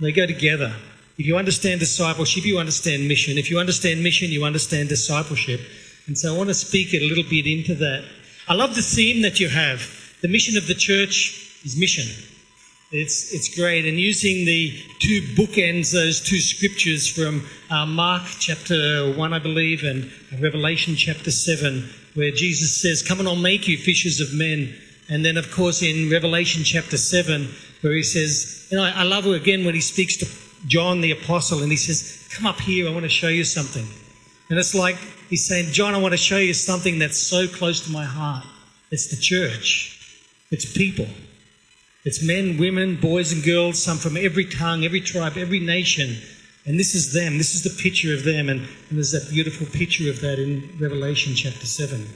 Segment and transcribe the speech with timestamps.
[0.00, 0.74] They go together.
[1.16, 3.38] If you understand discipleship, you understand mission.
[3.38, 5.60] If you understand mission, you understand discipleship.
[6.06, 8.04] And so I want to speak a little bit into that.
[8.48, 10.16] I love the theme that you have.
[10.20, 12.06] The mission of the church is mission.
[12.90, 13.86] It's, it's great.
[13.86, 19.84] And using the two bookends, those two scriptures from uh, Mark chapter 1, I believe,
[19.84, 24.74] and Revelation chapter 7, where Jesus says, Come and I'll make you fishers of men.
[25.08, 27.48] And then, of course, in Revelation chapter 7,
[27.84, 31.62] where he says, You I, I love again when he speaks to John the apostle
[31.62, 33.86] and he says, Come up here, I want to show you something.
[34.48, 34.96] And it's like
[35.28, 38.44] he's saying, John, I want to show you something that's so close to my heart.
[38.90, 40.18] It's the church,
[40.50, 41.06] it's people.
[42.06, 46.18] It's men, women, boys, and girls, some from every tongue, every tribe, every nation.
[46.66, 47.38] And this is them.
[47.38, 48.50] This is the picture of them.
[48.50, 52.06] And, and there's that beautiful picture of that in Revelation chapter 7.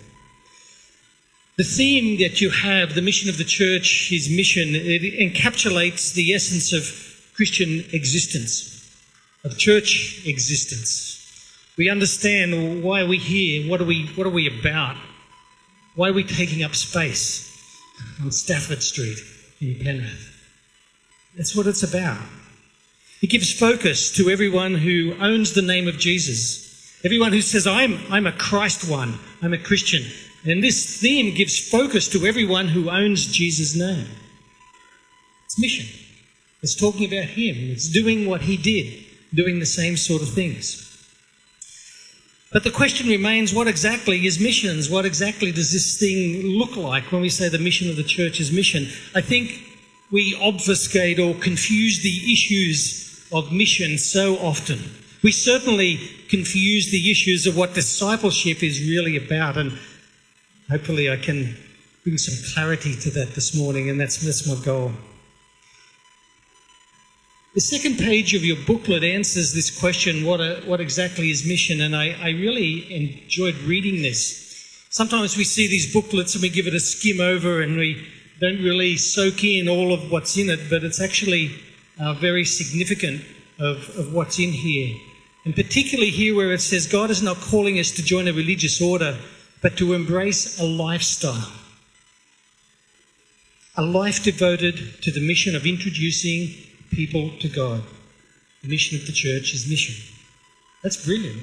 [1.59, 6.33] The theme that you have, the mission of the church, his mission, it encapsulates the
[6.33, 6.85] essence of
[7.35, 8.97] Christian existence,
[9.43, 11.17] of church existence.
[11.77, 14.97] We understand why are we here, what are we, what are we about,
[15.97, 17.45] why are we taking up space
[18.23, 19.19] on Stafford Street
[19.61, 20.35] in Penrith.
[21.37, 22.23] That's what it's about.
[23.21, 27.99] It gives focus to everyone who owns the name of Jesus, everyone who says, I'm,
[28.13, 30.05] I'm a Christ one, I'm a Christian.
[30.49, 34.07] And this theme gives focus to everyone who owns Jesus' name.
[35.45, 35.87] It's mission.
[36.63, 37.71] It's talking about Him.
[37.71, 39.05] It's doing what He did,
[39.35, 40.85] doing the same sort of things.
[42.51, 44.89] But the question remains what exactly is missions?
[44.89, 48.41] What exactly does this thing look like when we say the mission of the church
[48.41, 48.89] is mission?
[49.15, 49.63] I think
[50.11, 54.79] we obfuscate or confuse the issues of mission so often.
[55.23, 55.99] We certainly
[56.31, 59.79] confuse the issues of what discipleship is really about, and
[60.71, 61.57] hopefully I can
[62.05, 64.93] bring some clarity to that this morning, and that's, that's my goal.
[67.55, 71.81] The second page of your booklet answers this question what, a, what exactly is mission?
[71.81, 74.87] And I, I really enjoyed reading this.
[74.91, 78.07] Sometimes we see these booklets and we give it a skim over and we
[78.41, 81.51] don't really soak in all of what's in it, but it's actually
[81.99, 83.23] uh, very significant
[83.59, 84.95] of, of what's in here.
[85.45, 88.81] And particularly here where it says God is not calling us to join a religious
[88.81, 89.19] order,
[89.61, 91.53] but to embrace a lifestyle.
[93.77, 96.55] A life devoted to the mission of introducing
[96.91, 97.83] people to God.
[98.63, 99.95] The mission of the church is mission.
[100.83, 101.43] That's brilliant.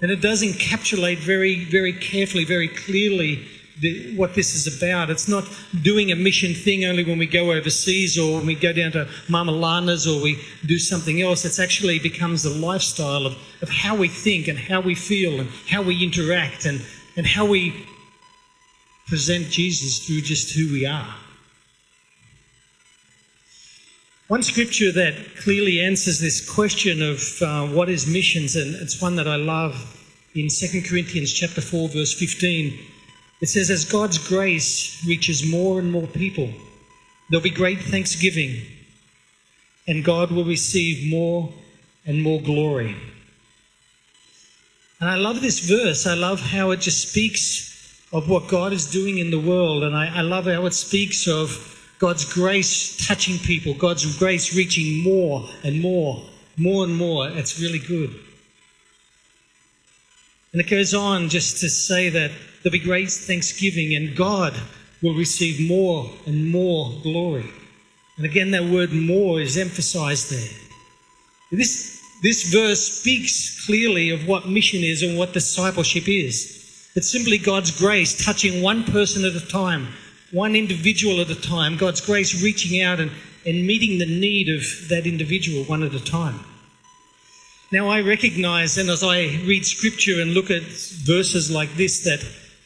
[0.00, 3.46] And it does encapsulate very, very carefully, very clearly
[3.80, 5.10] the, what this is about.
[5.10, 5.44] It's not
[5.82, 9.08] doing a mission thing only when we go overseas or when we go down to
[9.28, 11.44] Mama Lana's or we do something else.
[11.44, 15.48] It actually becomes a lifestyle of, of how we think and how we feel and
[15.68, 16.82] how we interact and,
[17.16, 17.86] and how we
[19.06, 21.14] present Jesus through just who we are.
[24.28, 29.16] One scripture that clearly answers this question of uh, what is missions, and it's one
[29.16, 29.74] that I love
[30.34, 32.78] in 2 Corinthians chapter 4, verse 15.
[33.42, 36.48] It says, As God's grace reaches more and more people,
[37.28, 38.62] there'll be great thanksgiving,
[39.86, 41.52] and God will receive more
[42.06, 42.96] and more glory.
[45.00, 46.06] And I love this verse.
[46.06, 47.68] I love how it just speaks
[48.12, 51.26] of what God is doing in the world, and I, I love how it speaks
[51.26, 56.22] of God's grace touching people, God's grace reaching more and more,
[56.56, 57.28] more and more.
[57.28, 58.14] It's really good.
[60.52, 62.30] And it goes on just to say that
[62.62, 64.54] there'll be great thanksgiving and God
[65.02, 67.50] will receive more and more glory.
[68.16, 70.58] And again, that word more is emphasized there.
[71.50, 76.90] This, this verse speaks clearly of what mission is and what discipleship is.
[76.94, 79.88] It's simply God's grace touching one person at a time,
[80.30, 83.10] one individual at a time, God's grace reaching out and,
[83.44, 86.40] and meeting the need of that individual one at a time.
[87.72, 92.22] Now, I recognize, and as I read scripture and look at verses like this, that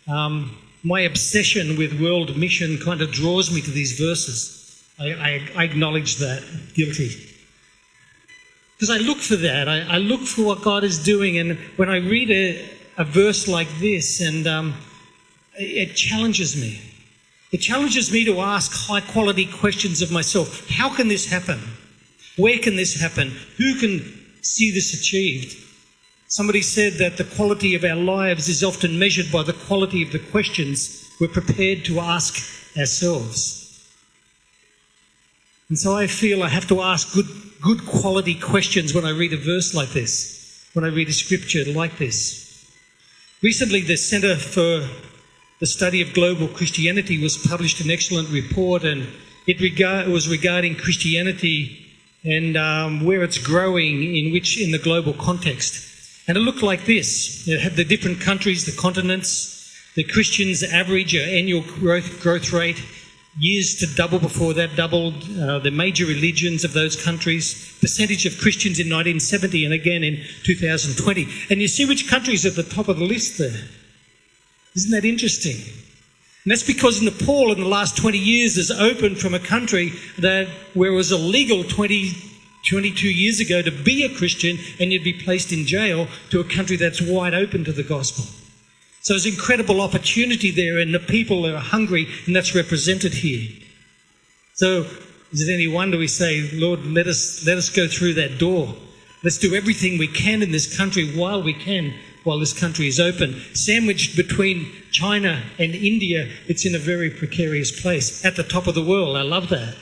[0.08, 4.84] um, my obsession with world mission kind of draws me to these verses.
[4.98, 6.42] I, I, I acknowledge that,
[6.74, 7.10] guilty.
[8.76, 9.68] Because I look for that.
[9.68, 12.68] I, I, look for what God is doing, and when I read a,
[12.98, 14.74] a verse like this, and um,
[15.54, 16.80] it challenges me.
[17.52, 20.68] It challenges me to ask high quality questions of myself.
[20.68, 21.60] How can this happen?
[22.36, 23.32] Where can this happen?
[23.56, 24.02] Who can
[24.42, 25.65] see this achieved?
[26.28, 30.10] Somebody said that the quality of our lives is often measured by the quality of
[30.10, 32.34] the questions we're prepared to ask
[32.76, 33.62] ourselves.
[35.68, 37.26] And so I feel I have to ask good,
[37.60, 41.64] good quality questions when I read a verse like this, when I read a scripture
[41.64, 42.66] like this.
[43.42, 44.88] Recently, the Centre for
[45.60, 49.06] the Study of Global Christianity was published an excellent report, and
[49.46, 51.86] it, regard, it was regarding Christianity
[52.24, 55.95] and um, where it's growing in which in the global context.
[56.28, 61.14] And it looked like this: it had the different countries, the continents, the Christians' average
[61.14, 62.82] annual growth growth rate
[63.38, 68.38] years to double before that, doubled uh, the major religions of those countries, percentage of
[68.38, 71.28] Christians in 1970 and again in 2020.
[71.50, 73.68] And you see which countries at the top of the list there.
[74.74, 75.56] Isn't that interesting?
[75.56, 80.48] And that's because Nepal in the last 20 years has opened from a country that
[80.74, 82.12] where it was illegal 20,
[82.68, 86.44] 22 years ago to be a Christian and you'd be placed in jail to a
[86.44, 88.24] country that's wide open to the gospel.
[89.06, 93.48] So there's incredible opportunity there, and the people are hungry, and that's represented here.
[94.54, 94.84] So
[95.30, 98.74] is it any wonder we say, Lord, let us, let us go through that door.
[99.22, 102.98] Let's do everything we can in this country while we can, while this country is
[102.98, 103.40] open.
[103.54, 108.74] Sandwiched between China and India, it's in a very precarious place, at the top of
[108.74, 109.16] the world.
[109.16, 109.76] I love that.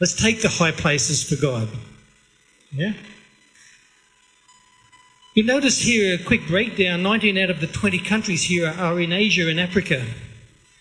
[0.00, 1.68] Let's take the high places for God.
[2.72, 2.92] Yeah?
[5.34, 9.12] You notice here a quick breakdown 19 out of the 20 countries here are in
[9.12, 10.04] Asia and Africa.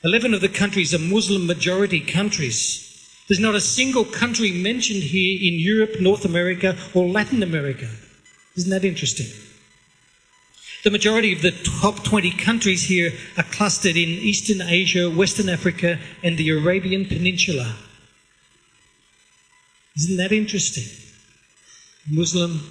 [0.04, 2.82] 11 of the countries are Muslim majority countries.
[3.28, 7.90] There's not a single country mentioned here in Europe, North America, or Latin America.
[8.56, 9.28] Isn't that interesting?
[10.84, 15.98] The majority of the top 20 countries here are clustered in Eastern Asia, Western Africa,
[16.22, 17.76] and the Arabian Peninsula.
[19.98, 21.05] Isn't that interesting?
[22.10, 22.62] Muslim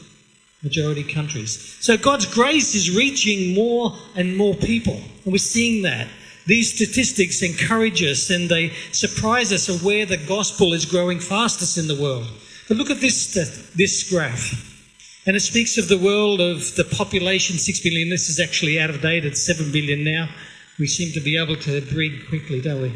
[0.62, 1.76] majority countries.
[1.80, 6.08] So God's grace is reaching more and more people, and we're seeing that.
[6.46, 11.78] These statistics encourage us and they surprise us of where the gospel is growing fastest
[11.78, 12.26] in the world.
[12.68, 13.32] But look at this,
[13.74, 14.72] this graph.
[15.26, 18.10] And it speaks of the world of the population, 6 billion.
[18.10, 20.28] This is actually out of date, it's 7 billion now.
[20.78, 22.92] We seem to be able to breed quickly, don't we?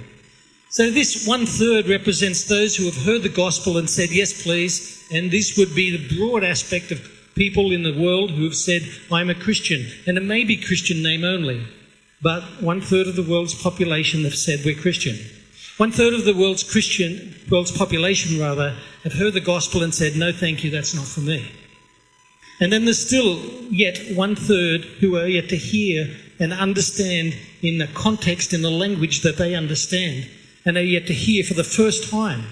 [0.70, 5.09] So, this one third represents those who have heard the gospel and said, Yes, please.
[5.11, 7.00] And this would be the broad aspect of
[7.35, 9.87] people in the world who have said, I'm a Christian.
[10.06, 11.67] And it may be Christian name only,
[12.20, 15.17] but one third of the world's population have said we're Christian.
[15.79, 20.17] One third of the world's Christian, world's population rather, have heard the gospel and said,
[20.17, 21.50] no thank you, that's not for me.
[22.61, 23.38] And then there's still
[23.71, 28.71] yet one third who are yet to hear and understand in the context, in the
[28.71, 30.29] language that they understand,
[30.69, 32.44] and are yet to hear for the first time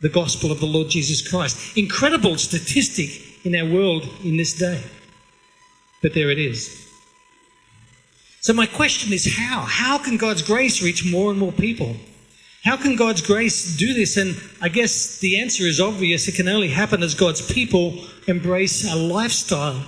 [0.00, 1.76] the gospel of the Lord Jesus Christ.
[1.76, 4.82] Incredible statistic in our world in this day.
[6.00, 6.88] But there it is.
[8.40, 9.60] So, my question is how?
[9.68, 11.94] How can God's grace reach more and more people?
[12.64, 14.16] How can God's grace do this?
[14.16, 16.28] And I guess the answer is obvious.
[16.28, 19.84] It can only happen as God's people embrace a lifestyle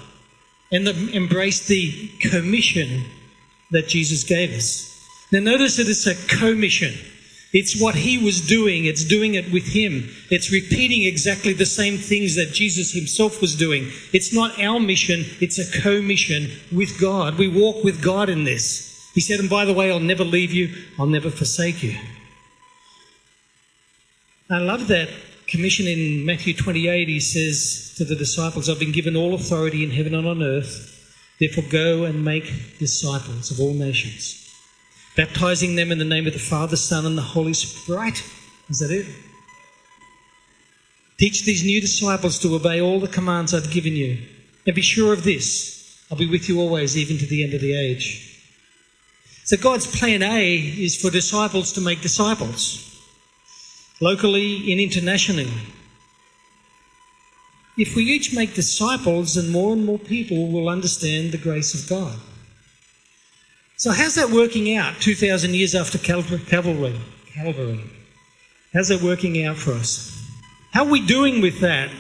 [0.71, 3.05] and embrace the commission
[3.71, 4.91] that Jesus gave us.
[5.33, 6.93] Now, notice that it's a commission.
[7.55, 8.85] It's what he was doing.
[8.85, 10.11] It's doing it with him.
[10.29, 13.93] It's repeating exactly the same things that Jesus himself was doing.
[14.13, 17.39] It's not our mission, it's a co mission with God.
[17.39, 18.91] We walk with God in this.
[19.15, 21.97] He said, and by the way, I'll never leave you, I'll never forsake you.
[24.51, 25.09] I love that
[25.47, 27.07] commission in Matthew 28.
[27.07, 30.91] He says to the disciples, I've been given all authority in heaven and on earth.
[31.39, 34.44] Therefore, go and make disciples of all nations
[35.17, 38.23] baptizing them in the name of the Father, Son, and the Holy Spirit.
[38.69, 39.07] Is that it?
[41.19, 44.19] Teach these new disciples to obey all the commands I've given you.
[44.67, 45.75] And be sure of this
[46.11, 48.43] I'll be with you always, even to the end of the age.
[49.45, 53.01] So, God's plan A is for disciples to make disciples,
[54.01, 55.51] locally and internationally.
[57.77, 61.89] If we each make disciples, then more and more people will understand the grace of
[61.89, 62.19] God.
[63.77, 66.39] So, how's that working out 2,000 years after Calvary?
[67.35, 67.81] Calvary.
[68.73, 70.11] How's that working out for us?
[70.73, 71.91] How are we doing with that?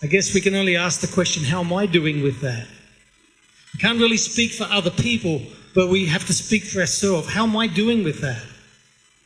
[0.00, 2.68] I guess we can only ask the question how am I doing with that?
[3.74, 5.42] We can't really speak for other people,
[5.74, 7.32] but we have to speak for ourselves.
[7.32, 8.42] How am I doing with that?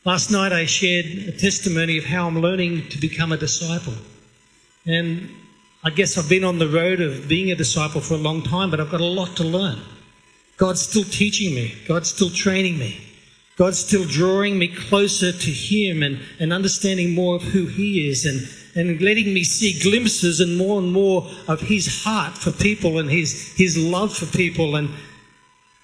[0.07, 3.95] Last night I shared a testimony of how I'm learning to become a disciple.
[4.87, 5.29] And
[5.85, 8.71] I guess I've been on the road of being a disciple for a long time,
[8.71, 9.79] but I've got a lot to learn.
[10.57, 13.09] God's still teaching me, God's still training me.
[13.57, 18.25] God's still drawing me closer to Him and, and understanding more of who He is
[18.25, 22.99] and and letting me see glimpses and more and more of his heart for people
[22.99, 24.77] and his, his love for people.
[24.77, 24.89] And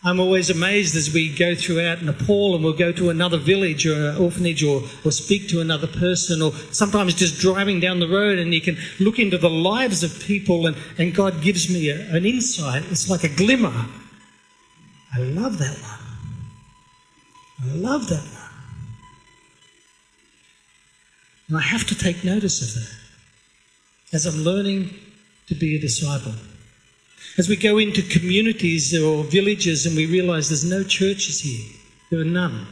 [0.02, 4.10] I'm always amazed as we go throughout Nepal and we'll go to another village or
[4.10, 8.38] an orphanage or, or speak to another person or sometimes just driving down the road
[8.38, 12.08] and you can look into the lives of people and, and God gives me a,
[12.14, 12.84] an insight.
[12.90, 13.86] It's like a glimmer.
[15.14, 16.08] I love that one.
[17.62, 18.48] I love that one.
[21.48, 22.94] And I have to take notice of that
[24.12, 24.90] as I'm learning
[25.48, 26.34] to be a disciple.
[27.38, 31.66] As we go into communities or villages and we realize there's no churches here,
[32.10, 32.66] there are none.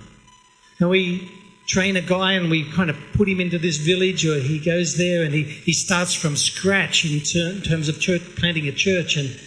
[0.79, 1.31] And we
[1.67, 4.97] train a guy and we kind of put him into this village or he goes
[4.97, 9.17] there and he, he starts from scratch in, ter- terms of church, planting a church.
[9.17, 9.39] And,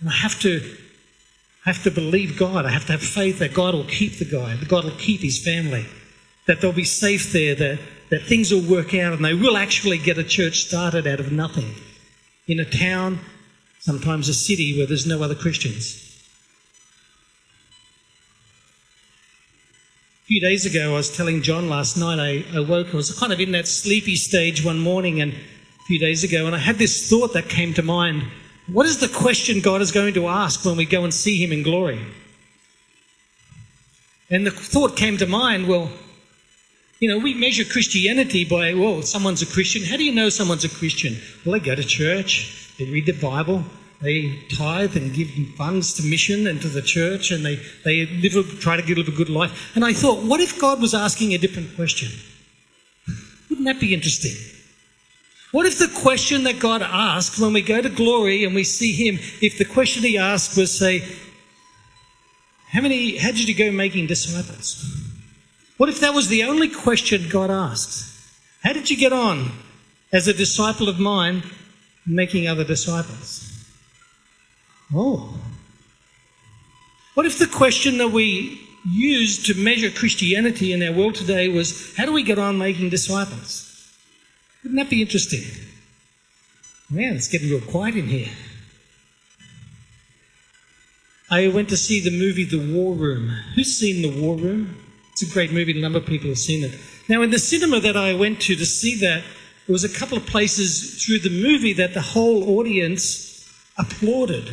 [0.00, 0.60] and I have to
[1.66, 2.66] I have to believe God.
[2.66, 5.20] I have to have faith that God will keep the guy, that God will keep
[5.20, 5.86] his family,
[6.46, 7.78] that they'll be safe there, that,
[8.10, 11.32] that things will work out and they will actually get a church started out of
[11.32, 11.74] nothing
[12.46, 13.20] in a town,
[13.80, 16.00] sometimes a city where there's no other Christians.
[20.22, 23.18] A few days ago, I was telling John last night, I, I woke, I was
[23.18, 26.58] kind of in that sleepy stage one morning and a few days ago, and I
[26.58, 28.24] had this thought that came to mind.
[28.66, 31.52] What is the question God is going to ask when we go and see Him
[31.52, 32.00] in glory?
[34.30, 35.90] And the thought came to mind well,
[36.98, 39.84] you know, we measure Christianity by, well, someone's a Christian.
[39.84, 41.16] How do you know someone's a Christian?
[41.44, 43.64] Well, they go to church, they read the Bible,
[44.00, 48.36] they tithe and give funds to mission and to the church, and they, they live,
[48.36, 49.74] a, try to live a good life.
[49.74, 52.08] And I thought, what if God was asking a different question?
[53.50, 54.32] Wouldn't that be interesting?
[55.54, 58.92] What if the question that God asked when we go to glory and we see
[58.92, 61.08] Him, if the question He asked was, say,
[62.70, 64.84] how many, how did you go making disciples?
[65.76, 68.34] What if that was the only question God asked?
[68.64, 69.52] How did you get on
[70.12, 71.44] as a disciple of mine
[72.04, 73.64] making other disciples?
[74.92, 75.38] Oh.
[77.14, 81.94] What if the question that we use to measure Christianity in our world today was,
[81.96, 83.70] how do we get on making disciples?
[84.64, 85.42] Wouldn't that be interesting?
[86.88, 88.30] Man, it's getting real quiet in here.
[91.30, 93.28] I went to see the movie The War Room.
[93.54, 94.76] Who's seen The War Room?
[95.12, 95.78] It's a great movie.
[95.78, 96.78] A number of people have seen it.
[97.08, 99.22] Now, in the cinema that I went to to see that,
[99.66, 104.48] there was a couple of places through the movie that the whole audience applauded.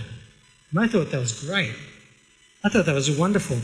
[0.72, 1.74] And I thought that was great.
[2.64, 3.60] I thought that was wonderful.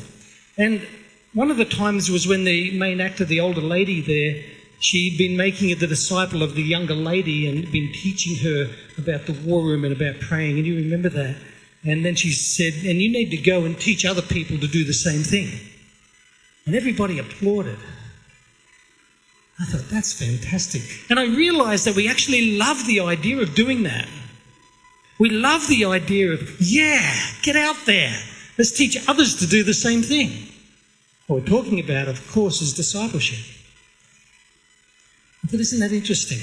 [0.58, 0.86] And
[1.34, 4.44] one of the times was when the main actor, the older lady there,
[4.80, 9.26] she'd been making it the disciple of the younger lady and been teaching her about
[9.26, 10.58] the war room and about praying.
[10.58, 11.36] And you remember that?
[11.84, 14.84] And then she said, and you need to go and teach other people to do
[14.84, 15.50] the same thing.
[16.66, 17.78] And everybody applauded.
[19.60, 20.82] I thought, that's fantastic.
[21.10, 24.08] And I realized that we actually love the idea of doing that.
[25.20, 28.16] We love the idea of, yeah, get out there.
[28.58, 30.30] Let's teach others to do the same thing.
[31.26, 33.57] What we're talking about, of course, is discipleship.
[35.44, 36.40] I thought, isn't that interesting?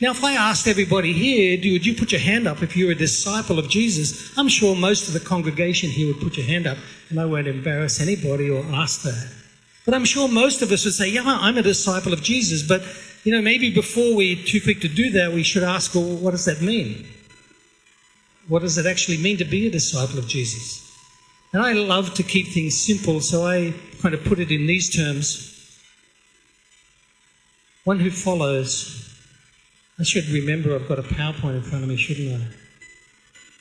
[0.00, 2.94] Now, if I asked everybody here, would you put your hand up if you're a
[2.94, 4.36] disciple of Jesus?
[4.38, 6.78] I'm sure most of the congregation here would put your hand up,
[7.10, 9.32] and I won't embarrass anybody or ask that.
[9.84, 12.62] But I'm sure most of us would say, yeah, I'm a disciple of Jesus.
[12.62, 12.82] But,
[13.24, 16.30] you know, maybe before we're too quick to do that, we should ask, well, what
[16.32, 17.06] does that mean?
[18.46, 20.96] What does it actually mean to be a disciple of Jesus?
[21.52, 24.94] And I love to keep things simple, so I kind of put it in these
[24.94, 25.57] terms.
[27.88, 28.68] One who follows
[29.98, 32.46] I should remember I've got a PowerPoint in front of me, shouldn't I?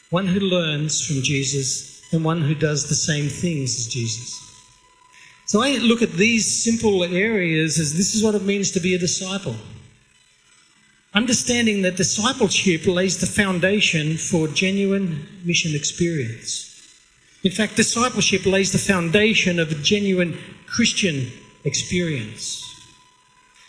[0.09, 4.29] One who learns from Jesus and one who does the same things as Jesus.
[5.45, 8.93] So I look at these simple areas as this is what it means to be
[8.93, 9.55] a disciple.
[11.13, 16.51] Understanding that discipleship lays the foundation for genuine mission experience.
[17.45, 21.31] In fact, discipleship lays the foundation of a genuine Christian
[21.63, 22.76] experience.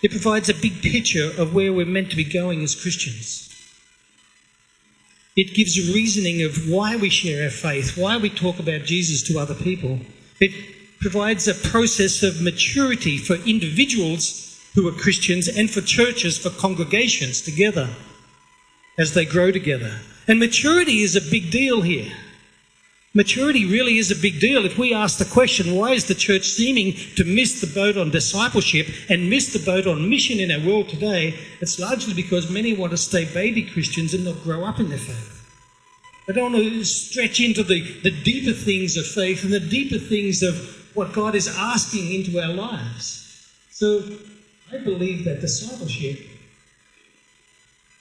[0.01, 3.45] It provides a big picture of where we're meant to be going as Christians.
[5.37, 9.23] It gives a reasoning of why we share our faith, why we talk about Jesus
[9.25, 10.01] to other people.
[10.41, 10.53] It
[11.01, 17.41] provides a process of maturity for individuals who are Christians and for churches, for congregations
[17.41, 17.91] together
[18.99, 20.01] as they grow together.
[20.27, 22.13] And maturity is a big deal here.
[23.15, 24.67] Maturity really is a big deal.
[24.67, 28.11] If we ask the question, why is the church seeming to miss the boat on
[28.11, 31.39] discipleship and miss the boat on mission in our world today?
[31.61, 34.99] It's largely because many want to stay baby Christians and not grow up in their
[34.99, 35.37] faith.
[36.27, 39.99] They don't want to stretch into the, the deeper things of faith and the deeper
[39.99, 40.57] things of
[40.95, 43.51] what God is asking into our lives.
[43.71, 44.03] So
[44.71, 46.19] I believe that discipleship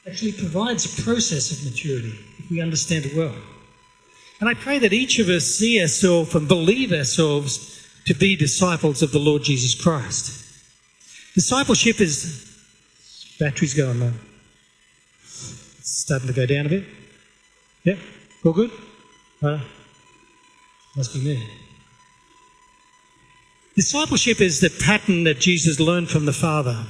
[0.05, 3.35] actually provides a process of maturity if we understand it well.
[4.39, 9.01] And I pray that each of us see ourselves and believe ourselves to be disciples
[9.01, 10.43] of the Lord Jesus Christ.
[11.33, 12.43] Discipleship is.
[13.39, 14.13] Battery's going low.
[15.23, 16.85] It's starting to go down a bit.
[17.83, 17.99] Yep,
[18.45, 18.71] all good?
[19.41, 19.59] Uh,
[20.95, 21.49] must be me.
[23.75, 26.85] Discipleship is the pattern that Jesus learned from the Father.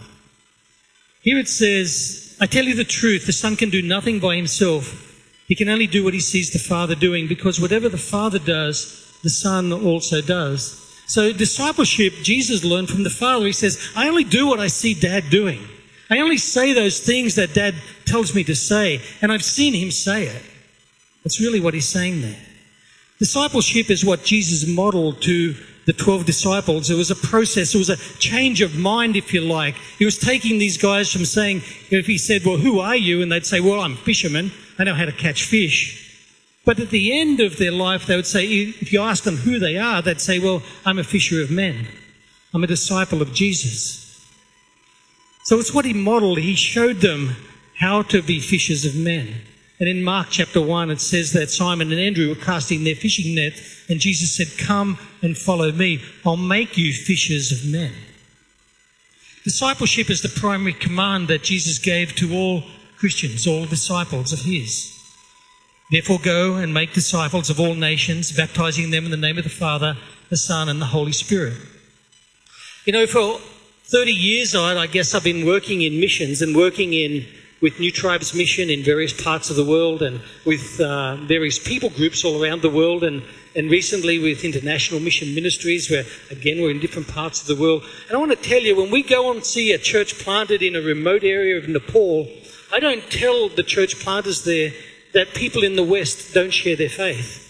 [1.21, 5.06] Here it says, I tell you the truth, the Son can do nothing by himself.
[5.47, 9.17] He can only do what he sees the Father doing because whatever the Father does,
[9.23, 10.83] the Son also does.
[11.07, 13.45] So, discipleship, Jesus learned from the Father.
[13.45, 15.61] He says, I only do what I see Dad doing.
[16.09, 17.75] I only say those things that Dad
[18.05, 20.43] tells me to say, and I've seen him say it.
[21.23, 22.39] That's really what he's saying there.
[23.19, 25.55] Discipleship is what Jesus modeled to
[25.87, 26.89] the 12 disciples.
[26.89, 29.75] It was a process, it was a change of mind, if you like.
[29.97, 33.21] He was taking these guys from saying, if he said, Well, who are you?
[33.21, 34.51] And they'd say, Well, I'm a fisherman.
[34.77, 36.03] I know how to catch fish.
[36.65, 39.57] But at the end of their life, they would say, if you ask them who
[39.57, 41.87] they are, they'd say, Well, I'm a fisher of men.
[42.53, 44.03] I'm a disciple of Jesus.
[45.45, 46.39] So it's what he modeled.
[46.39, 47.37] He showed them
[47.79, 49.35] how to be fishers of men.
[49.79, 53.35] And in Mark chapter 1, it says that Simon and Andrew were casting their fishing
[53.35, 53.53] net,
[53.87, 56.01] and Jesus said, Come and follow me.
[56.25, 57.93] I'll make you fishers of men.
[59.43, 62.63] Discipleship is the primary command that Jesus gave to all
[62.97, 64.93] Christians, all disciples of his.
[65.91, 69.49] Therefore, go and make disciples of all nations, baptizing them in the name of the
[69.49, 69.95] Father,
[70.29, 71.53] the Son, and the Holy Spirit.
[72.83, 73.39] You know, for
[73.85, 77.25] 30 years, I guess I've been working in missions and working in
[77.59, 81.89] with New Tribes Mission in various parts of the world and with uh, various people
[81.89, 83.23] groups all around the world and,
[83.55, 87.83] and recently with International Mission Ministries where again we're in different parts of the world.
[88.07, 90.75] And I want to tell you, when we go and see a church planted in
[90.75, 92.27] a remote area of Nepal,
[92.71, 94.71] I don't tell the church planters there
[95.13, 97.43] that people in the West don't share their faith.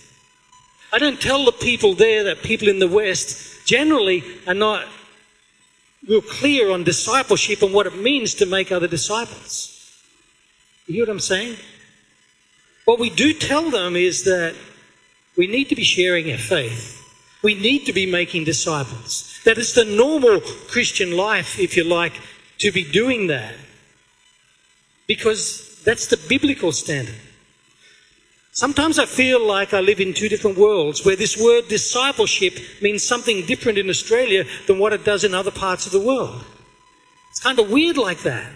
[0.94, 4.86] I don't tell the people there that people in the West generally are not
[6.08, 9.77] real clear on discipleship and what it means to make other disciples.
[10.88, 11.58] You hear what I'm saying?
[12.86, 14.56] What we do tell them is that
[15.36, 17.04] we need to be sharing our faith.
[17.44, 19.40] We need to be making disciples.
[19.44, 22.14] That is the normal Christian life, if you like,
[22.60, 23.54] to be doing that.
[25.08, 27.16] Because that's the biblical standard.
[28.54, 33.04] Sometimes I feel like I live in two different worlds where this word discipleship means
[33.04, 36.44] something different in Australia than what it does in other parts of the world.
[37.30, 38.52] It's kind of weird like that.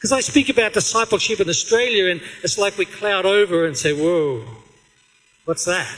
[0.00, 3.92] Because I speak about discipleship in Australia and it's like we cloud over and say,
[3.92, 4.46] whoa,
[5.44, 5.94] what's that?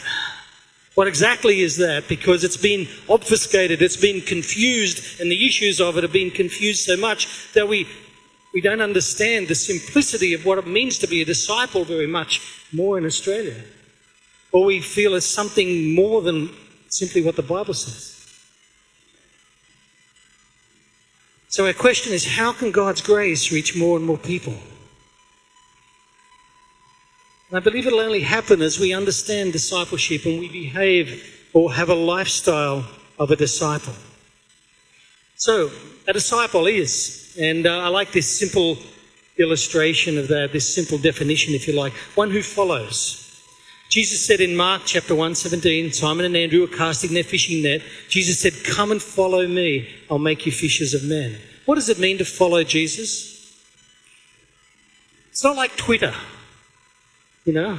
[0.97, 2.09] What exactly is that?
[2.09, 6.85] Because it's been obfuscated, it's been confused, and the issues of it have been confused
[6.85, 7.87] so much that we
[8.53, 12.41] we don't understand the simplicity of what it means to be a disciple very much
[12.73, 13.55] more in Australia.
[14.51, 16.51] Or we feel it's something more than
[16.89, 18.22] simply what the Bible says.
[21.53, 24.55] So our question is how can God's grace reach more and more people?
[27.51, 31.91] And I believe it'll only happen as we understand discipleship and we behave or have
[31.91, 32.87] a lifestyle
[33.19, 33.93] of a disciple.
[35.37, 35.71] So,
[36.09, 38.79] a disciple is and uh, I like this simple
[39.39, 41.93] illustration of that, this simple definition, if you like.
[42.15, 43.22] One who follows.
[43.93, 47.83] Jesus said in Mark chapter 1, 17, Simon and Andrew were casting their fishing net.
[48.09, 49.87] Jesus said, Come and follow me.
[50.11, 51.37] I'll make you fishers of men.
[51.67, 53.55] What does it mean to follow Jesus?
[55.29, 56.15] It's not like Twitter.
[57.45, 57.79] You know?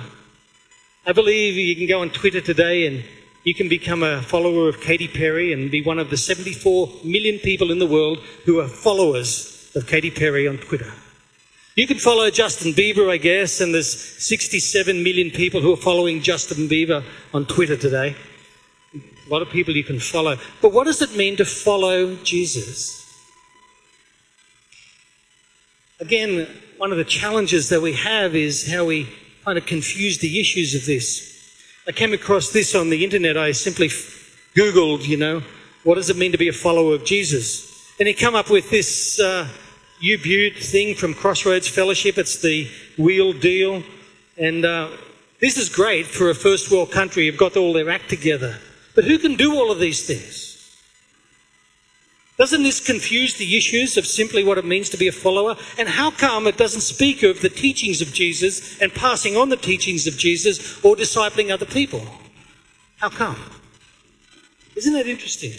[1.08, 3.04] I believe you can go on Twitter today and
[3.44, 7.40] you can become a follower of Katy Perry and be one of the 74 million
[7.40, 10.94] people in the world who are followers of Katy Perry on Twitter.
[11.76, 16.22] You can follow Justin Bieber, I guess, and there's 67 million people who are following
[16.22, 18.16] Justin Bieber on Twitter today.
[18.94, 20.38] A lot of people you can follow.
[20.62, 23.00] But what does it mean to follow Jesus?
[26.00, 29.10] Again, one of the challenges that we have is how we
[29.44, 31.58] kind of confuse the issues of this.
[31.88, 33.36] I came across this on the internet.
[33.36, 33.88] I simply
[34.56, 35.42] Googled, you know,
[35.84, 37.92] what does it mean to be a follower of Jesus?
[38.00, 39.48] And he come up with this uh,
[40.04, 42.18] YouTube thing from Crossroads Fellowship.
[42.18, 43.84] It's the wheel deal.
[44.38, 44.90] And uh,
[45.40, 47.26] this is great for a first world country.
[47.26, 48.60] You've got all their act together.
[48.96, 50.50] But who can do all of these things?
[52.38, 55.56] Doesn't this confuse the issues of simply what it means to be a follower?
[55.78, 59.56] And how come it doesn't speak of the teachings of Jesus and passing on the
[59.56, 62.06] teachings of Jesus or discipling other people?
[62.98, 63.38] How come?
[64.76, 65.54] Isn't that interesting?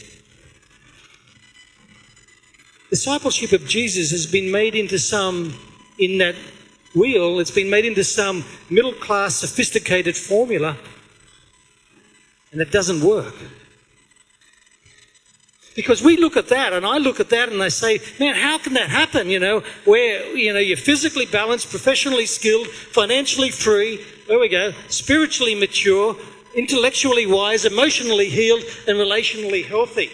[2.90, 5.54] Discipleship of Jesus has been made into some,
[5.98, 6.36] in that
[6.94, 7.40] wheel.
[7.40, 10.76] It's been made into some middle class, sophisticated formula,
[12.52, 13.34] and it doesn't work.
[15.74, 18.58] Because we look at that, and I look at that, and I say, man, how
[18.58, 19.28] can that happen?
[19.28, 24.04] You know, where you know you're physically balanced, professionally skilled, financially free.
[24.28, 24.72] There we go.
[24.88, 26.16] Spiritually mature,
[26.54, 30.12] intellectually wise, emotionally healed, and relationally healthy.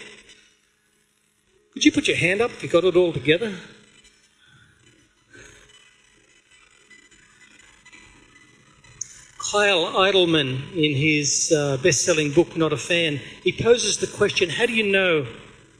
[1.73, 3.55] Could you put your hand up if you got it all together?
[9.51, 14.49] Kyle Idleman, in his uh, best selling book, Not a Fan, he poses the question
[14.49, 15.27] how do you know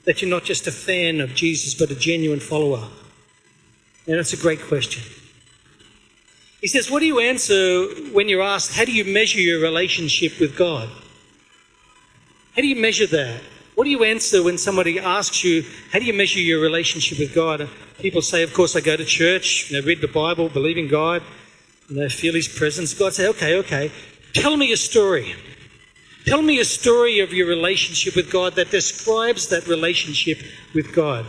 [0.03, 2.87] that you're not just a fan of Jesus, but a genuine follower?
[4.07, 5.03] And that's a great question.
[6.59, 10.39] He says, What do you answer when you're asked, How do you measure your relationship
[10.39, 10.89] with God?
[12.55, 13.41] How do you measure that?
[13.81, 17.33] What do you answer when somebody asks you, How do you measure your relationship with
[17.33, 17.67] God?
[17.97, 20.87] People say, Of course, I go to church, you know, read the Bible, believe in
[20.87, 21.23] God,
[21.89, 22.93] you know, feel His presence.
[22.93, 23.91] God say, Okay, okay,
[24.33, 25.33] tell me a story.
[26.27, 30.37] Tell me a story of your relationship with God that describes that relationship
[30.75, 31.25] with God.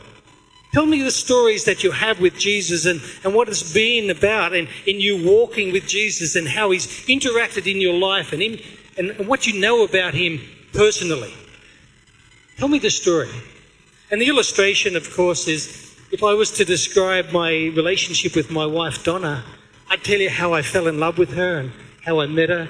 [0.74, 4.52] Tell me the stories that you have with Jesus and, and what it's been about
[4.52, 8.58] and in you walking with Jesus and how he's interacted in your life and, him,
[8.98, 10.38] and what you know about him
[10.74, 11.32] personally.
[12.62, 13.28] Tell me the story.
[14.12, 18.64] And the illustration, of course, is if I was to describe my relationship with my
[18.64, 19.42] wife, Donna,
[19.90, 21.72] I'd tell you how I fell in love with her and
[22.04, 22.68] how I met her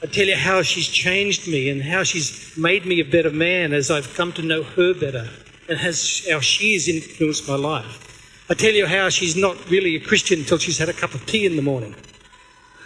[0.00, 3.72] I'd tell you how she's changed me and how she's made me a better man
[3.72, 5.28] as I've come to know her better
[5.68, 8.46] and has, how she's influenced my life.
[8.48, 11.26] I tell you how she's not really a Christian until she's had a cup of
[11.26, 11.96] tea in the morning.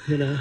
[0.09, 0.38] You know.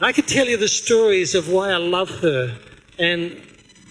[0.00, 2.56] I could tell you the stories of why I love her
[2.98, 3.42] and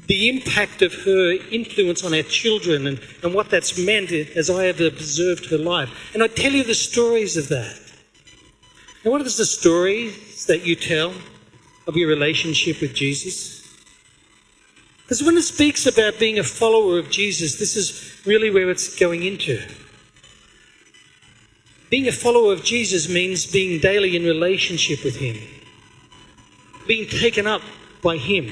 [0.09, 4.63] the impact of her influence on our children and, and what that's meant as I
[4.63, 6.11] have observed her life.
[6.15, 7.79] And I tell you the stories of that.
[9.03, 10.11] And what is the story
[10.47, 11.13] that you tell
[11.85, 13.59] of your relationship with Jesus?
[15.03, 18.99] Because when it speaks about being a follower of Jesus, this is really where it's
[18.99, 19.61] going into.
[21.91, 25.37] Being a follower of Jesus means being daily in relationship with Him,
[26.87, 27.61] being taken up
[28.01, 28.51] by Him,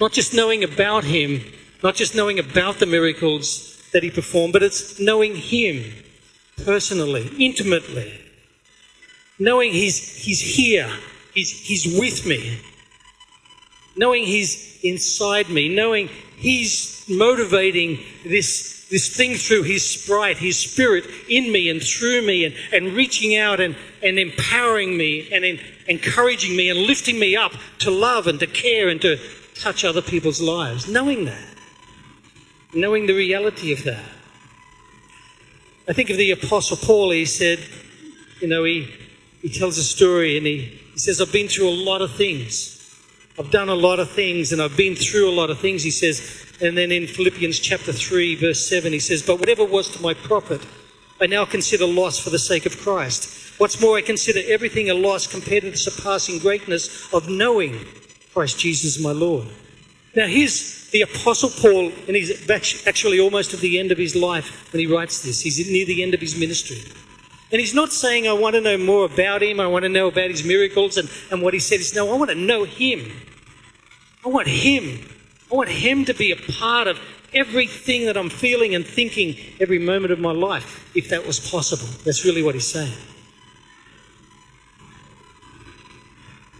[0.00, 1.42] not just knowing about Him,
[1.82, 5.84] not just knowing about the miracles that He performed, but it's knowing Him
[6.64, 8.12] personally, intimately.
[9.38, 10.90] Knowing he's, he's here,
[11.32, 12.58] he's, he's with me,
[13.96, 21.04] knowing he's inside me, knowing he's motivating this, this thing through his sprite, his spirit
[21.28, 25.60] in me and through me, and, and reaching out and, and empowering me and in,
[25.86, 29.18] encouraging me and lifting me up to love and to care and to
[29.58, 30.88] touch other people's lives.
[30.88, 31.46] Knowing that,
[32.74, 34.04] knowing the reality of that.
[35.88, 37.58] I think of the Apostle Paul, he said,
[38.40, 38.92] you know, he,
[39.40, 42.74] he tells a story and he, he says, I've been through a lot of things.
[43.38, 45.90] I've done a lot of things and I've been through a lot of things, he
[45.90, 46.46] says.
[46.60, 50.12] And then in Philippians chapter 3, verse 7, he says, But whatever was to my
[50.12, 50.60] profit,
[51.20, 53.58] I now consider loss for the sake of Christ.
[53.58, 57.84] What's more, I consider everything a loss compared to the surpassing greatness of knowing
[58.38, 59.48] Christ Jesus my Lord.
[60.14, 62.48] Now, here's the Apostle Paul, and he's
[62.86, 65.40] actually almost at the end of his life when he writes this.
[65.40, 66.78] He's near the end of his ministry.
[67.50, 70.06] And he's not saying, I want to know more about him, I want to know
[70.06, 71.78] about his miracles and, and what he said.
[71.78, 73.10] He's, no, I want to know him.
[74.24, 75.04] I want him.
[75.50, 77.00] I want him to be a part of
[77.34, 81.88] everything that I'm feeling and thinking every moment of my life, if that was possible.
[82.04, 82.94] That's really what he's saying.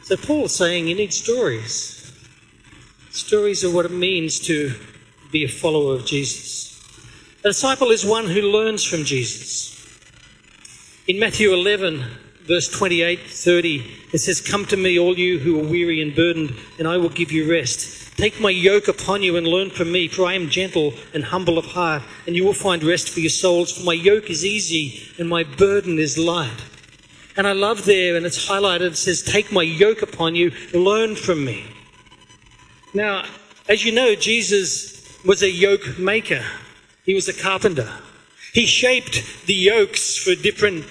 [0.09, 2.11] So Paul's saying you need stories.
[3.11, 4.73] Stories are what it means to
[5.31, 6.83] be a follower of Jesus.
[7.41, 9.77] A disciple is one who learns from Jesus.
[11.07, 12.03] In Matthew 11,
[12.47, 16.55] verse 28 30, it says, Come to me, all you who are weary and burdened,
[16.79, 18.17] and I will give you rest.
[18.17, 21.59] Take my yoke upon you and learn from me, for I am gentle and humble
[21.59, 23.77] of heart, and you will find rest for your souls.
[23.77, 26.78] For my yoke is easy and my burden is light.
[27.39, 31.15] And I love there, and it's highlighted, it says, Take my yoke upon you, learn
[31.15, 31.67] from me.
[32.93, 33.27] Now,
[33.69, 36.45] as you know, Jesus was a yoke maker,
[37.05, 37.93] he was a carpenter.
[38.53, 40.85] He shaped the yokes for different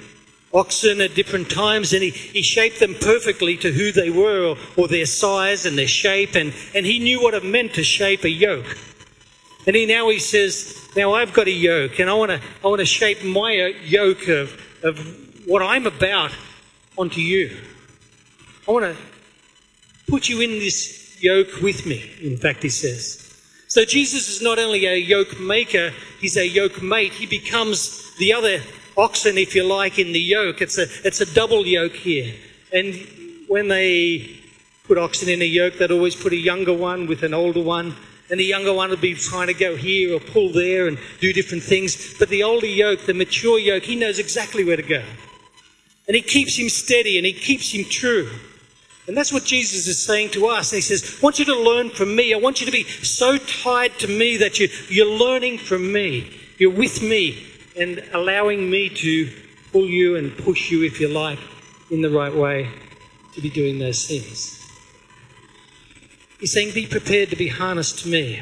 [0.54, 4.58] oxen at different times and he, he shaped them perfectly to who they were or,
[4.78, 8.24] or their size and their shape and, and he knew what it meant to shape
[8.24, 8.78] a yoke.
[9.66, 12.68] And he now he says, now I've got a yoke and I want to I
[12.68, 16.32] want to shape my yoke of, of what I'm about
[16.98, 17.58] onto you.
[18.68, 19.02] I want to
[20.12, 23.24] put you in this yoke with me, in fact, he says.
[23.70, 27.14] So Jesus is not only a yoke maker, he's a yoke mate.
[27.14, 28.62] He becomes the other
[28.98, 30.62] oxen, if you like, in the yoke.
[30.62, 32.34] It's a, it's a double yoke here.
[32.74, 32.96] And
[33.48, 34.40] when they
[34.84, 37.96] put oxen in a yoke, they'd always put a younger one with an older one.
[38.30, 41.32] And the younger one would be trying to go here or pull there and do
[41.32, 42.18] different things.
[42.20, 45.04] But the older yoke, the mature yoke, he knows exactly where to go.
[46.08, 48.30] And he keeps him steady and he keeps him true.
[49.08, 50.72] And that's what Jesus is saying to us.
[50.72, 52.34] He says, I want you to learn from me.
[52.34, 56.30] I want you to be so tied to me that you, you're learning from me.
[56.58, 57.46] You're with me
[57.78, 59.32] and allowing me to
[59.72, 61.40] pull you and push you, if you like,
[61.90, 62.70] in the right way
[63.34, 64.60] to be doing those things.
[66.40, 68.42] He's saying, Be prepared to be harnessed to me.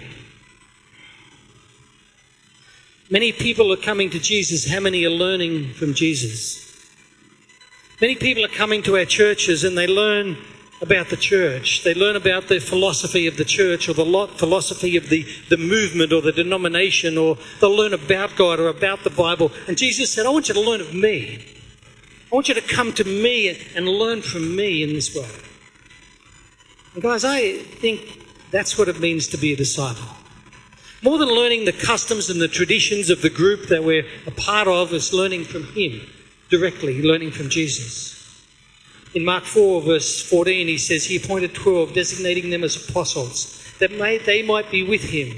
[3.09, 4.67] Many people are coming to Jesus.
[4.71, 6.64] How many are learning from Jesus?
[8.01, 10.37] Many people are coming to our churches and they learn
[10.81, 11.83] about the church.
[11.83, 16.11] They learn about the philosophy of the church or the philosophy of the, the movement
[16.11, 19.49] or the denomination, or they'll learn about God or about the Bible.
[19.67, 21.45] And Jesus said, I want you to learn of me.
[22.31, 25.29] I want you to come to me and learn from me in this way.
[26.95, 30.09] And guys, I think that's what it means to be a disciple.
[31.01, 34.67] More than learning the customs and the traditions of the group that we're a part
[34.67, 36.01] of, is learning from Him
[36.49, 38.15] directly, learning from Jesus.
[39.13, 43.91] In Mark 4, verse 14, he says, He appointed 12, designating them as apostles, that
[43.91, 45.37] may, they might be with him,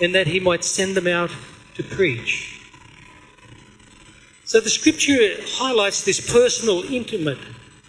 [0.00, 1.30] and that he might send them out
[1.74, 2.60] to preach.
[4.44, 7.38] So the scripture highlights this personal, intimate,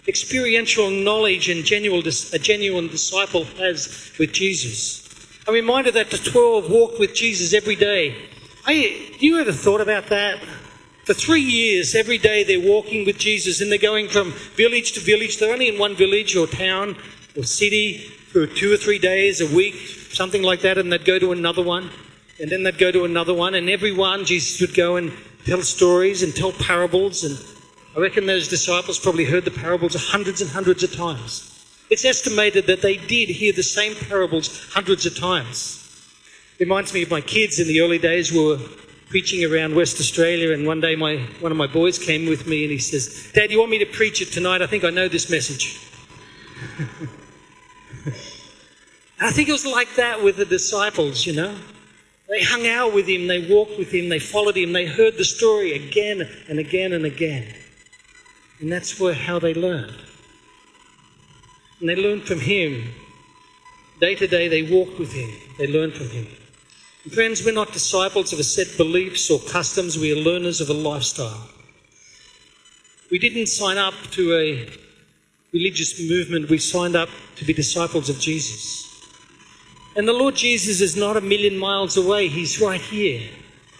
[0.06, 5.02] experiential knowledge and genuine, a genuine disciple has with Jesus.
[5.48, 8.16] I'm reminded that the 12 walked with Jesus every day.
[8.66, 10.38] Hey, you ever thought about that?
[11.04, 15.00] For three years, every day they're walking with Jesus and they're going from village to
[15.00, 15.38] village.
[15.38, 16.96] They're only in one village or town
[17.36, 21.18] or city for two or three days a week, something like that, and they'd go
[21.18, 21.90] to another one.
[22.40, 25.12] And then they'd go to another one, and every one Jesus would go and
[25.44, 27.24] tell stories and tell parables.
[27.24, 27.36] And
[27.96, 31.48] I reckon those disciples probably heard the parables hundreds and hundreds of times.
[31.90, 35.78] It's estimated that they did hear the same parables hundreds of times.
[36.58, 38.58] Reminds me of my kids in the early days were
[39.12, 42.62] preaching around West Australia, and one day my, one of my boys came with me
[42.64, 44.62] and he says, Dad, you want me to preach it tonight?
[44.62, 45.86] I think I know this message.
[49.20, 51.54] I think it was like that with the disciples, you know.
[52.26, 55.26] They hung out with him, they walked with him, they followed him, they heard the
[55.26, 57.54] story again and again and again.
[58.60, 59.94] And that's where, how they learned.
[61.80, 62.94] And they learned from him.
[64.00, 66.26] Day to day, they walked with him, they learned from him.
[67.10, 70.72] Friends, we're not disciples of a set beliefs or customs, we are learners of a
[70.72, 71.48] lifestyle.
[73.10, 74.68] We didn't sign up to a
[75.52, 78.88] religious movement, we signed up to be disciples of Jesus.
[79.96, 83.28] And the Lord Jesus is not a million miles away, He's right here.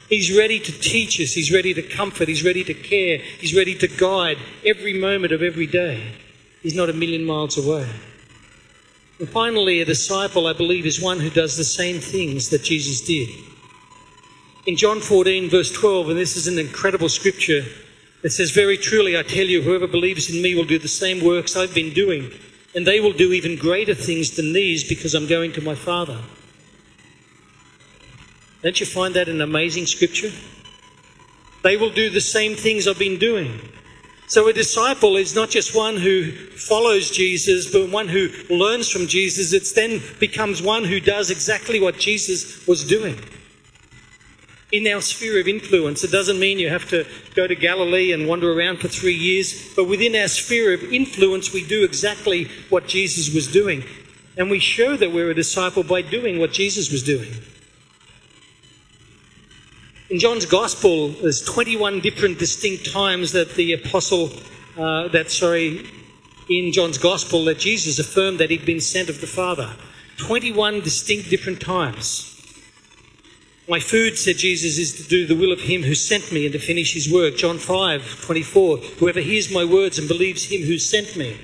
[0.08, 3.76] He's ready to teach us, He's ready to comfort, He's ready to care, He's ready
[3.76, 6.12] to guide every moment of every day.
[6.60, 7.88] He's not a million miles away.
[9.22, 13.00] And finally, a disciple, I believe, is one who does the same things that Jesus
[13.00, 13.28] did.
[14.66, 17.62] In John 14, verse 12, and this is an incredible scripture,
[18.24, 21.24] it says, Very truly, I tell you, whoever believes in me will do the same
[21.24, 22.32] works I've been doing,
[22.74, 26.18] and they will do even greater things than these because I'm going to my Father.
[28.64, 30.32] Don't you find that an amazing scripture?
[31.62, 33.60] They will do the same things I've been doing.
[34.32, 39.06] So a disciple is not just one who follows Jesus, but one who learns from
[39.06, 39.52] Jesus.
[39.52, 43.20] It then becomes one who does exactly what Jesus was doing.
[44.72, 48.26] In our sphere of influence, it doesn't mean you have to go to Galilee and
[48.26, 52.88] wander around for three years, but within our sphere of influence, we do exactly what
[52.88, 53.84] Jesus was doing.
[54.38, 57.34] And we show that we're a disciple by doing what Jesus was doing.
[60.12, 64.30] In John's Gospel, there's 21 different distinct times that the apostle,
[64.76, 65.88] uh, that, sorry,
[66.50, 69.74] in John's Gospel, that Jesus affirmed that he'd been sent of the Father.
[70.18, 72.28] 21 distinct different times.
[73.66, 76.52] My food, said Jesus, is to do the will of him who sent me and
[76.52, 77.38] to finish his work.
[77.38, 78.76] John 5, 24.
[78.76, 81.38] Whoever hears my words and believes him who sent me.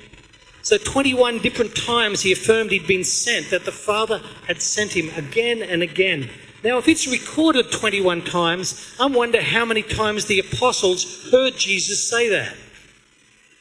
[0.61, 5.09] So 21 different times he affirmed he'd been sent, that the Father had sent him
[5.17, 6.29] again and again.
[6.63, 12.09] Now, if it's recorded 21 times, I wonder how many times the apostles heard Jesus
[12.09, 12.55] say that.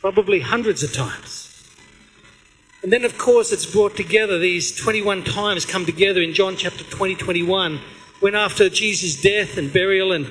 [0.01, 1.45] Probably hundreds of times.
[2.83, 4.39] And then, of course, it's brought together.
[4.39, 7.81] These 21 times come together in John chapter 20, 21,
[8.21, 10.29] when after Jesus' death and burial and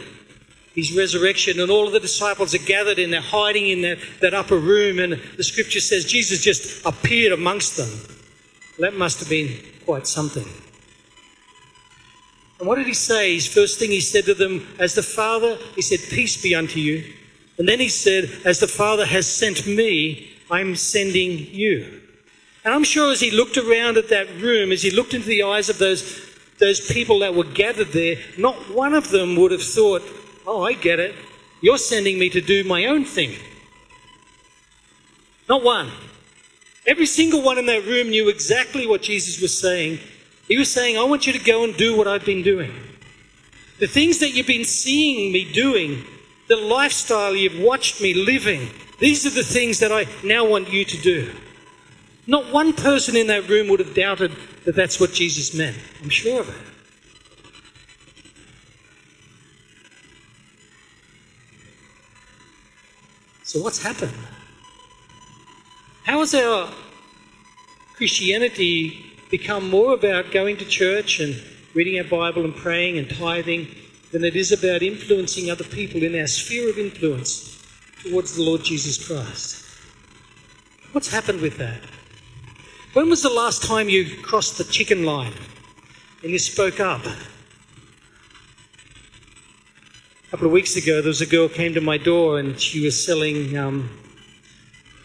[0.73, 4.33] his resurrection, and all of the disciples are gathered and they're hiding in that, that
[4.33, 7.89] upper room, and the scripture says Jesus just appeared amongst them.
[8.79, 10.45] That must have been quite something.
[12.59, 13.35] And what did he say?
[13.35, 16.79] His first thing he said to them, As the Father, he said, Peace be unto
[16.79, 17.13] you.
[17.57, 22.01] And then he said, As the Father has sent me, I'm sending you.
[22.63, 25.43] And I'm sure as he looked around at that room, as he looked into the
[25.43, 26.19] eyes of those,
[26.59, 30.01] those people that were gathered there, not one of them would have thought,
[30.45, 31.13] Oh, I get it.
[31.61, 33.35] You're sending me to do my own thing.
[35.49, 35.91] Not one.
[36.85, 39.99] Every single one in that room knew exactly what Jesus was saying.
[40.47, 42.71] He was saying, I want you to go and do what I've been doing.
[43.79, 46.03] The things that you've been seeing me doing,
[46.47, 50.85] the lifestyle you've watched me living, these are the things that I now want you
[50.85, 51.33] to do.
[52.25, 54.31] Not one person in that room would have doubted
[54.65, 55.77] that that's what Jesus meant.
[56.01, 56.55] I'm sure of it.
[63.43, 64.11] So, what's happened?
[66.03, 66.69] How has our
[67.95, 71.41] Christianity become more about going to church and
[71.73, 73.67] reading our Bible and praying and tithing
[74.11, 77.61] than it is about influencing other people in our sphere of influence
[78.03, 79.65] towards the Lord Jesus Christ?
[80.93, 81.81] What's happened with that?
[82.93, 85.33] When was the last time you crossed the chicken line
[86.23, 87.05] and you spoke up?
[90.27, 92.83] A couple of weeks ago, there was a girl came to my door and she
[92.83, 93.57] was selling.
[93.57, 93.89] Um,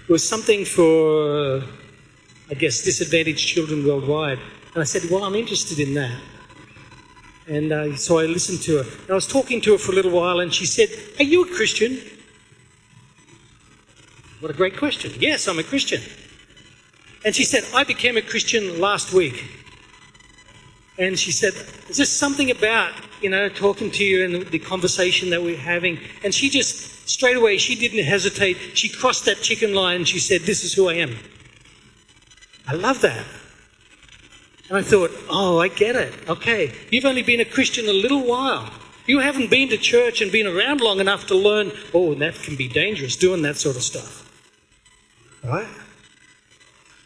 [0.09, 1.63] it was something for,
[2.53, 4.39] I guess, disadvantaged children worldwide.
[4.75, 6.21] And I said, "Well, I'm interested in that."
[7.49, 8.85] And uh, so I listened to her.
[9.03, 11.45] And I was talking to her for a little while, and she said, "Are you
[11.45, 11.99] a Christian?"
[14.43, 15.13] What a great question.
[15.21, 16.03] Yes, I'm a Christian.
[17.25, 19.45] And she said, I became a Christian last week.
[20.99, 21.53] And she said,
[21.89, 26.01] Is there something about, you know, talking to you and the conversation that we're having?
[26.25, 28.57] And she just, straight away, she didn't hesitate.
[28.75, 31.17] She crossed that chicken line and she said, This is who I am.
[32.67, 33.25] I love that.
[34.69, 36.29] And I thought, Oh, I get it.
[36.29, 36.73] Okay.
[36.91, 38.73] You've only been a Christian a little while.
[39.07, 42.57] You haven't been to church and been around long enough to learn, oh, that can
[42.57, 44.31] be dangerous doing that sort of stuff.
[45.43, 45.67] Right?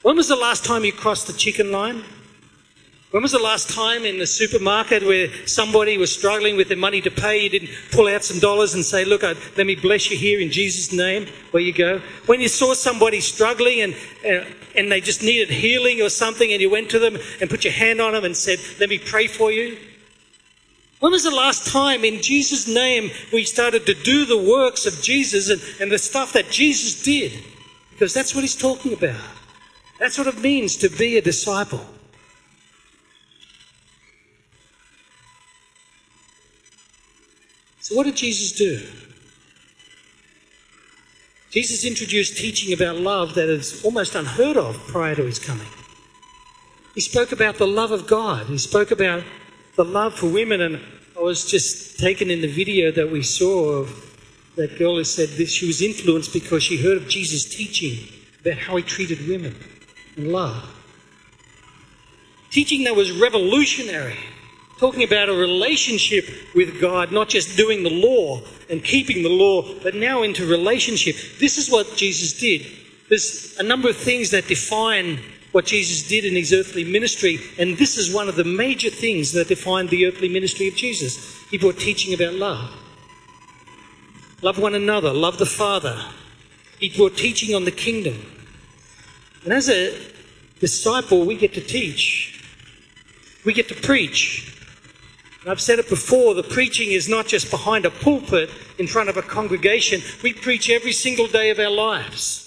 [0.02, 2.04] When was the last time you crossed the chicken line?
[3.12, 7.00] When was the last time in the supermarket where somebody was struggling with their money
[7.02, 10.16] to pay, you didn't pull out some dollars and say, Look, let me bless you
[10.16, 11.28] here in Jesus' name?
[11.52, 12.00] Where you go?
[12.26, 16.60] When you saw somebody struggling and, uh, and they just needed healing or something, and
[16.60, 19.28] you went to them and put your hand on them and said, Let me pray
[19.28, 19.78] for you?
[20.98, 25.00] When was the last time in Jesus' name we started to do the works of
[25.00, 27.44] Jesus and, and the stuff that Jesus did?
[27.92, 29.20] Because that's what he's talking about.
[30.00, 31.86] That's what it means to be a disciple.
[37.86, 38.84] So, what did Jesus do?
[41.50, 45.68] Jesus introduced teaching about love that is almost unheard of prior to his coming.
[46.96, 49.22] He spoke about the love of God, he spoke about
[49.76, 50.80] the love for women, and
[51.16, 54.18] I was just taken in the video that we saw of
[54.56, 58.08] that girl who said this she was influenced because she heard of Jesus teaching
[58.40, 59.54] about how he treated women
[60.16, 60.74] and love.
[62.50, 64.18] Teaching that was revolutionary,
[64.78, 69.62] talking about a relationship with God, not just doing the law and keeping the law,
[69.82, 71.16] but now into relationship.
[71.38, 72.66] This is what Jesus did.
[73.08, 75.20] There's a number of things that define
[75.52, 79.32] what Jesus did in his earthly ministry, and this is one of the major things
[79.32, 81.42] that defined the earthly ministry of Jesus.
[81.50, 82.70] He brought teaching about love.
[84.42, 85.98] Love one another, love the Father.
[86.78, 88.20] He brought teaching on the kingdom.
[89.44, 89.98] And as a
[90.60, 92.44] disciple, we get to teach,
[93.44, 94.52] we get to preach.
[95.46, 99.08] And I've said it before the preaching is not just behind a pulpit in front
[99.08, 102.42] of a congregation, we preach every single day of our lives.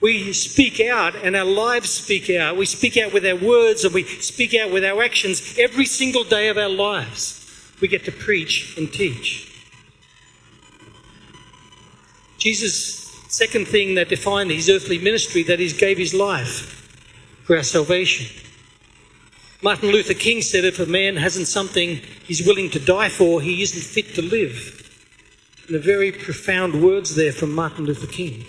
[0.00, 2.56] We speak out and our lives speak out.
[2.56, 6.24] We speak out with our words and we speak out with our actions every single
[6.24, 7.70] day of our lives.
[7.82, 9.52] We get to preach and teach.
[12.38, 16.88] Jesus Second thing that defined his earthly ministry that he gave his life
[17.44, 18.45] for our salvation.
[19.62, 23.62] Martin Luther King said if a man hasn't something he's willing to die for, he
[23.62, 24.82] isn't fit to live.
[25.66, 28.44] And the very profound words there from Martin Luther King.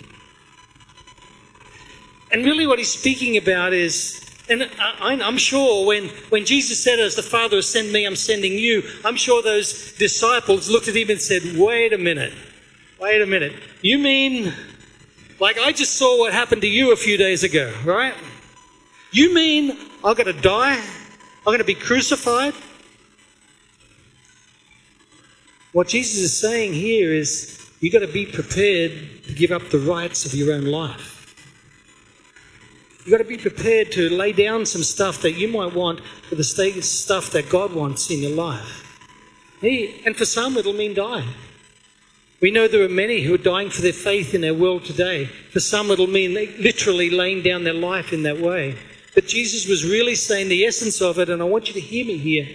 [2.30, 7.16] And really, what he's speaking about is, and I'm sure when, when Jesus said, As
[7.16, 11.10] the Father has sent me, I'm sending you, I'm sure those disciples looked at him
[11.10, 12.34] and said, Wait a minute,
[13.00, 13.54] wait a minute.
[13.80, 14.52] You mean
[15.40, 18.14] like I just saw what happened to you a few days ago, right?
[19.12, 19.70] You mean
[20.04, 20.82] I'm going to die?
[21.40, 22.54] I'm going to be crucified?
[25.72, 28.92] What Jesus is saying here is you've got to be prepared
[29.24, 31.14] to give up the rights of your own life.
[33.00, 36.34] You've got to be prepared to lay down some stuff that you might want for
[36.34, 38.84] the stuff that God wants in your life.
[39.62, 41.28] And for some, it'll mean dying.
[42.40, 45.24] We know there are many who are dying for their faith in our world today.
[45.24, 48.76] For some, it'll mean literally laying down their life in that way.
[49.18, 52.06] But Jesus was really saying the essence of it, and I want you to hear
[52.06, 52.46] me here,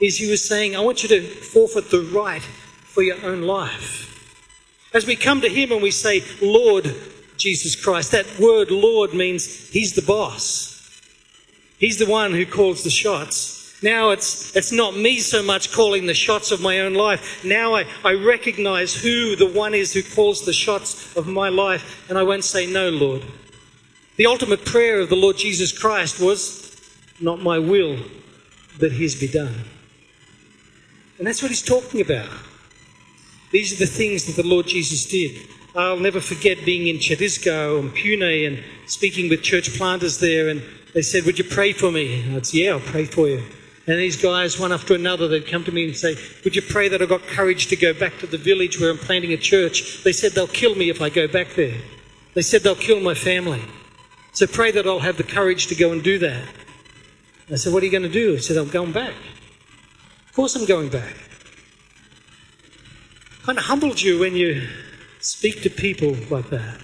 [0.00, 4.88] is he was saying, I want you to forfeit the right for your own life.
[4.94, 6.96] As we come to him and we say, Lord
[7.36, 10.98] Jesus Christ, that word Lord means he's the boss.
[11.76, 13.78] He's the one who calls the shots.
[13.82, 17.44] Now it's, it's not me so much calling the shots of my own life.
[17.44, 22.08] Now I, I recognize who the one is who calls the shots of my life,
[22.08, 23.24] and I won't say no, Lord.
[24.16, 26.76] The ultimate prayer of the Lord Jesus Christ was,
[27.20, 27.98] Not my will,
[28.78, 29.54] but His be done.
[31.18, 32.28] And that's what He's talking about.
[33.50, 35.48] These are the things that the Lord Jesus did.
[35.74, 40.62] I'll never forget being in Chhattisgarh and Pune and speaking with church planters there, and
[40.92, 42.20] they said, Would you pray for me?
[42.20, 43.42] And I'd say, Yeah, I'll pray for you.
[43.86, 46.88] And these guys, one after another, they'd come to me and say, Would you pray
[46.88, 50.02] that I've got courage to go back to the village where I'm planting a church?
[50.04, 51.78] They said they'll kill me if I go back there.
[52.34, 53.62] They said they'll kill my family.
[54.32, 56.48] So pray that I'll have the courage to go and do that.
[57.50, 58.32] I said, What are you going to do?
[58.32, 59.14] He said, I'm going back.
[60.28, 61.14] Of course I'm going back.
[63.42, 64.68] Kind of humbled you when you
[65.20, 66.80] speak to people like that.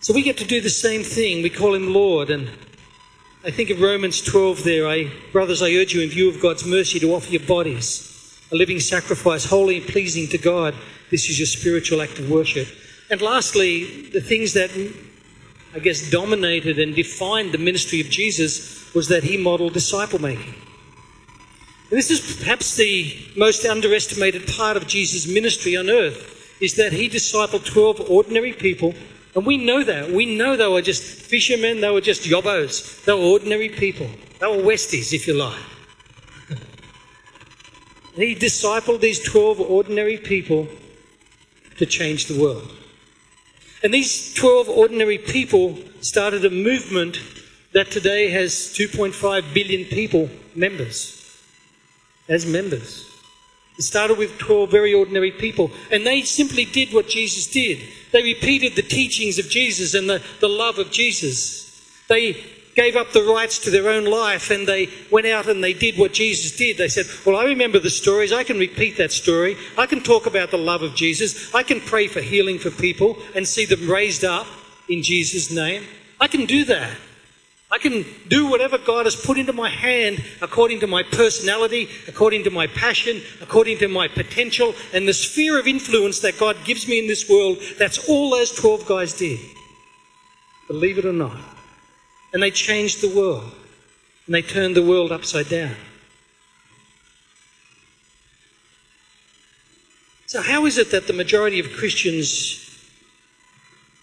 [0.00, 1.42] So we get to do the same thing.
[1.42, 2.50] We call him Lord, and
[3.44, 4.86] I think of Romans 12 there.
[4.86, 8.12] I, brothers, I urge you, in view of God's mercy, to offer your bodies
[8.52, 10.74] a living sacrifice, holy and pleasing to God.
[11.10, 12.68] This is your spiritual act of worship.
[13.10, 14.70] And lastly, the things that
[15.76, 20.54] I guess dominated and defined the ministry of Jesus was that he modeled disciple making.
[21.90, 26.94] And this is perhaps the most underestimated part of Jesus' ministry on earth, is that
[26.94, 28.94] he discipled 12 ordinary people
[29.34, 30.10] and we know that.
[30.10, 33.04] We know they were just fishermen, they were just yobbos.
[33.04, 34.08] They were ordinary people.
[34.40, 35.60] They were Westies, if you like.
[38.14, 40.68] he discipled these 12 ordinary people
[41.76, 42.72] to change the world.
[43.86, 47.20] And these 12 ordinary people started a movement
[47.72, 51.40] that today has 2.5 billion people, members,
[52.28, 53.08] as members.
[53.78, 57.78] It started with 12 very ordinary people, and they simply did what Jesus did.
[58.10, 61.80] They repeated the teachings of Jesus and the, the love of Jesus.
[62.08, 62.44] They
[62.76, 65.98] gave up the rights to their own life and they went out and they did
[65.98, 66.76] what Jesus did.
[66.76, 68.32] They said, Well, I remember the stories.
[68.32, 69.56] I can repeat that story.
[69.76, 71.52] I can talk about the love of Jesus.
[71.54, 74.46] I can pray for healing for people and see them raised up
[74.88, 75.84] in Jesus' name.
[76.20, 76.96] I can do that.
[77.68, 82.44] I can do whatever God has put into my hand according to my personality, according
[82.44, 86.86] to my passion, according to my potential, and the sphere of influence that God gives
[86.86, 87.58] me in this world.
[87.76, 89.40] That's all those 12 guys did.
[90.68, 91.55] Believe it or not.
[92.32, 93.52] And they changed the world.
[94.26, 95.76] And they turned the world upside down.
[100.26, 102.62] So, how is it that the majority of Christians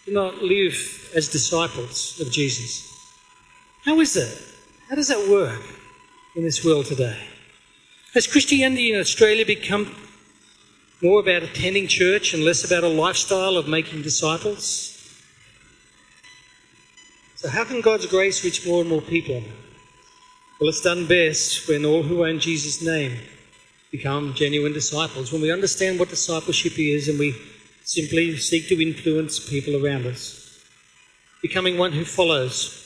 [0.06, 2.90] do not live as disciples of Jesus?
[3.84, 4.42] How is that?
[4.90, 5.62] How does that work
[6.36, 7.20] in this world today?
[8.14, 9.94] Has Christianity in Australia become
[11.02, 15.03] more about attending church and less about a lifestyle of making disciples?
[17.44, 19.44] So, how can God's grace reach more and more people?
[20.62, 23.18] Well, it's done best when all who own Jesus' name
[23.92, 25.34] become genuine disciples.
[25.34, 27.36] When we understand what discipleship is and we
[27.84, 30.64] simply seek to influence people around us.
[31.42, 32.80] Becoming one who follows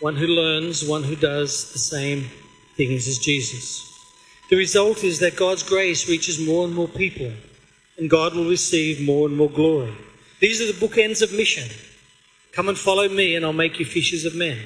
[0.00, 2.28] one who learns, one who does the same
[2.76, 3.90] things as Jesus.
[4.50, 7.32] The result is that God's grace reaches more and more people,
[7.96, 9.94] and God will receive more and more glory.
[10.40, 11.70] These are the bookends of mission.
[12.52, 14.58] Come and follow me, and I'll make you fishers of men.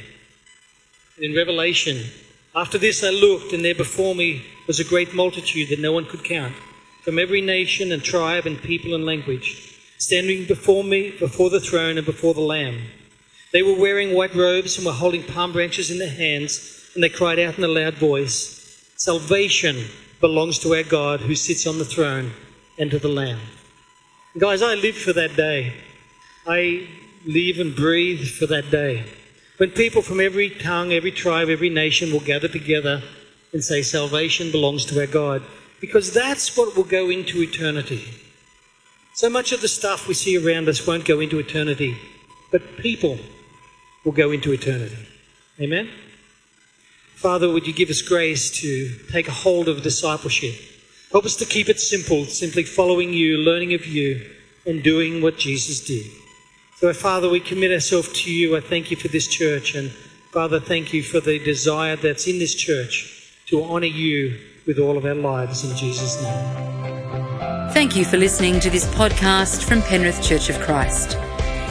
[1.18, 2.06] in Revelation,
[2.54, 6.06] after this I looked, and there before me was a great multitude that no one
[6.06, 6.54] could count,
[7.02, 11.98] from every nation and tribe and people and language, standing before me, before the throne
[11.98, 12.80] and before the Lamb.
[13.52, 17.08] They were wearing white robes and were holding palm branches in their hands, and they
[17.08, 18.60] cried out in a loud voice
[18.96, 19.84] Salvation
[20.20, 22.32] belongs to our God who sits on the throne
[22.78, 23.40] and to the Lamb.
[24.38, 25.74] Guys, I live for that day.
[26.46, 26.88] I
[27.26, 29.04] live and breathe for that day.
[29.56, 33.02] When people from every tongue, every tribe, every nation will gather together
[33.52, 35.42] and say, Salvation belongs to our God.
[35.80, 38.04] Because that's what will go into eternity.
[39.14, 41.96] So much of the stuff we see around us won't go into eternity,
[42.50, 43.18] but people
[44.04, 44.96] will go into eternity.
[45.60, 45.88] Amen?
[47.14, 50.54] Father, would you give us grace to take a hold of discipleship?
[51.12, 54.28] Help us to keep it simple, simply following you, learning of you,
[54.66, 56.10] and doing what Jesus did.
[56.84, 58.58] So, Father, we commit ourselves to you.
[58.58, 59.74] I thank you for this church.
[59.74, 59.90] And,
[60.32, 64.98] Father, thank you for the desire that's in this church to honour you with all
[64.98, 67.72] of our lives in Jesus' name.
[67.72, 71.16] Thank you for listening to this podcast from Penrith Church of Christ.